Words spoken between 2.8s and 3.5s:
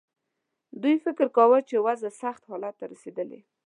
رسېدلې.